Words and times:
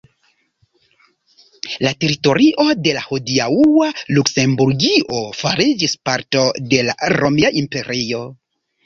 La 1.87 1.91
teritorio 2.03 2.65
de 2.87 2.93
la 2.97 3.03
hodiaŭa 3.09 3.89
Luksemburgio 4.19 5.21
fariĝis 5.43 5.95
parto 6.09 6.43
de 6.73 6.81
la 6.89 6.97
romia 7.17 7.53
imperio. 7.63 8.25